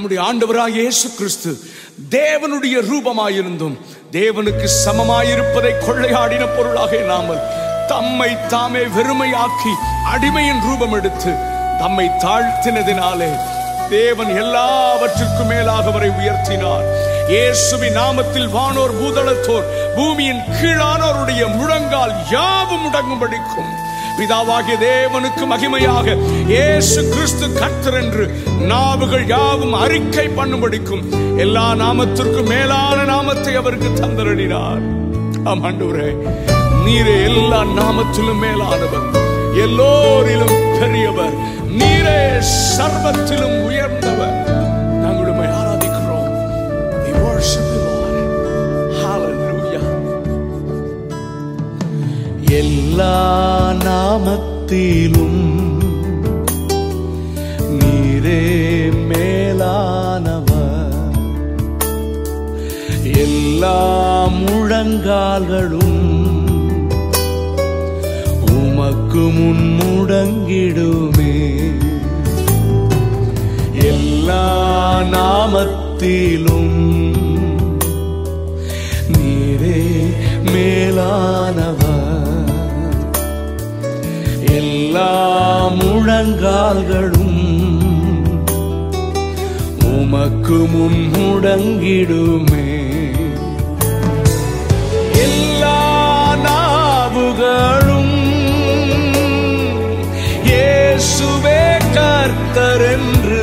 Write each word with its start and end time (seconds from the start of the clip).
நம்முடைய 0.00 0.20
ஆண்டவராக 0.22 0.76
இயேசு 0.80 1.06
கிறிஸ்து 1.16 1.50
தேவனுடைய 2.12 2.76
ரூபமாயிருந்தும் 2.86 3.74
தேவனுக்கு 4.12 4.66
சமமாயிருப்பதை 4.84 5.72
கொள்ளையாடின 5.78 6.44
பொருளாக 6.56 6.92
இல்லாமல் 6.96 7.42
தம்மை 7.88 8.28
தாமே 8.48 8.82
வெறுமையாக்கி 8.96 9.72
அடிமையின் 10.12 10.62
ரூபம் 10.68 10.94
எடுத்து 10.98 11.32
தம்மை 11.82 12.06
தாழ்த்தினதினாலே 12.24 13.30
தேவன் 13.90 14.32
எல்லாவற்றிற்கும் 14.36 15.50
மேலாக 15.52 15.86
அவரை 15.86 16.10
உயர்த்தினார். 16.10 16.86
இயேசுவின் 17.28 17.96
நாமத்தில் 17.96 18.50
வானோர் 18.56 18.96
பூதளத்தோர் 19.00 19.68
பூமியின் 19.96 20.42
கீழானோருடைய 20.56 21.42
முழங்கால் 21.58 22.16
யாவும் 22.30 22.84
முடங்கும்படிக்கும் 22.86 23.72
பிதாவாகிய 24.20 24.76
தேவனுக்கு 24.78 25.44
மகிமையாக. 25.52 26.16
இயேசு 26.52 27.00
கிறிஸ்து 27.12 27.46
கர்த்தர் 27.52 27.98
என்று 28.02 28.24
நாவுகள் 28.72 29.26
யாவும் 29.26 29.74
அறிக்கை 29.74 30.26
பண்ணும்படிக்கும் 30.38 31.04
எல்லா 31.44 31.66
நாமத்திற்கும் 31.82 32.50
மேலான 32.52 32.98
நாமத்தை 33.04 33.54
அவருக்கு 33.54 33.90
தந்தரடினார் 34.00 34.82
ஆம் 35.50 35.64
ஆண்டவரே 35.64 36.08
நீரே 36.84 37.16
எல்லா 37.30 37.60
நாமத்திலும் 37.78 38.42
மேலானவர். 38.44 39.06
எல்லோரிலும் 39.64 40.56
பெரியவர். 40.80 41.36
நீரே 41.80 42.20
சர்வத்திலும் 42.76 43.56
உயர்ந்த 43.66 44.09
எல்லா 52.50 53.72
நாமத்திலும் 53.72 55.42
நீரே 57.78 59.06
மேலானவர். 59.06 61.18
எல்லா 63.16 64.26
முழங்கால்களும் 64.26 66.02
உமக்கு 68.52 69.18
முன் 69.18 69.80
முடங்கிடுமே. 69.80 71.58
எல்லா 73.72 75.00
நாமத்திலும் 75.00 76.78
நீரே 79.18 79.82
மேலான 80.52 81.49
எல்லா 84.60 85.10
முழங்கால்களும் 85.78 87.38
உமக்கு 89.92 90.58
முன் 90.72 91.00
முடங்கிடுமே. 91.14 92.66
எல்லா 95.24 95.78
நாவுகளும் 96.46 98.14
இயேசுவே 100.48 101.60
கர்த்தர் 101.96 102.84
என்று 102.94 103.42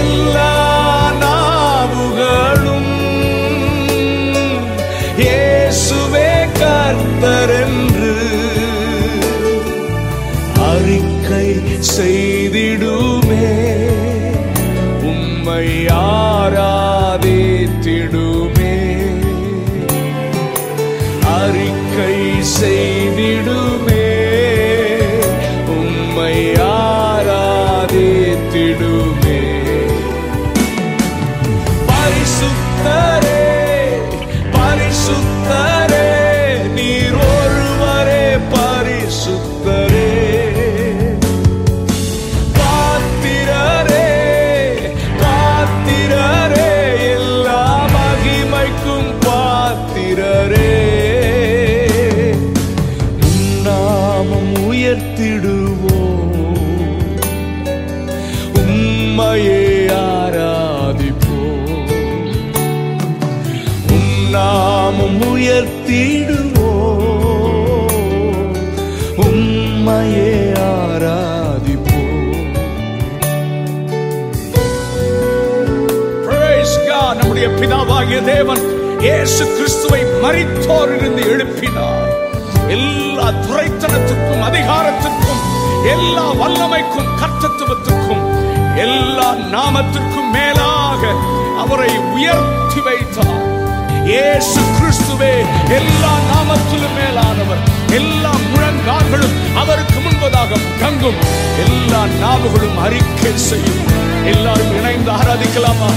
எல்லா 0.00 0.52
நாவுகளும் 1.24 2.92
இயேசுவே 5.22 6.28
கர்த்தர் 6.60 7.54
என்று 7.62 7.97
செய்திடுமே. 11.80 13.46
உம்மை 15.00 15.86
ஆராதித்திடுமே. 15.86 16.76
அறிக்கை 21.24 22.42
செய்திடுமே 22.42 23.67
வீரரே 50.08 50.74
உன்னாமம் 53.20 54.52
உயர்த்திடுவோம். 54.70 55.76
உம்மையே 58.54 59.92
ஆராதிப்போம். 59.92 60.88
உன்னாமம் 63.88 65.20
உயர்த்திடுவோம். 65.20 66.32
உம்மையே 69.16 70.36
நம்முடைய 77.14 77.48
பிதாவாகிய 77.48 78.24
தேவன். 78.24 78.86
இயேசு 79.00 79.56
கிறிஸ்துவை 79.56 80.04
மரித்தோரிலிருந்து 80.22 81.22
எழுப்பினார். 81.32 82.08
எல்லா 82.68 83.26
துரைத்தனத்துக்கும் 83.44 84.42
அதிகாரத்திற்கும் 84.48 85.42
எல்லா 85.84 86.24
வல்லமைக்கும் 86.32 87.08
கர்த்தத்துவத்துக்கும் 87.20 88.24
எல்லா 88.76 89.34
நாமத்திற்கும் 89.34 90.30
மேலாக 90.32 91.12
அவரை 91.58 91.96
உயர்த்தி 91.96 92.80
வைத்தார். 92.80 93.46
இயேசு 94.04 94.60
கிறிஸ்துவே 94.60 95.32
எல்லா 95.68 96.12
நாமத்திலும் 96.32 96.96
மேலானவர். 96.98 97.62
எல்லா 97.90 98.32
முழங்கால்களும் 98.52 99.36
அவருக்கு 99.56 99.98
முன்பதாக 100.00 100.60
தங்கும். 100.80 101.20
எல்லா 101.66 102.06
நாவுகளும் 102.06 102.78
அறிக்கை 102.78 103.36
செய்யும். 103.36 103.82
எல்லாரும் 104.24 104.76
இணைந்து 104.78 105.10
ஆராதிக்கலாமா? 105.10 105.90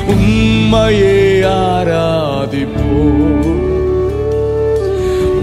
உம்மையே 0.07 1.43
ஆராதிப்போ. 1.43 2.87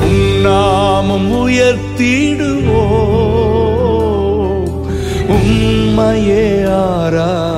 உன்னாமம் 0.07 1.31
உயர்த்திடுவோ 1.43 2.83
உம்மையே 5.27 6.45
ஆரா 6.67 7.48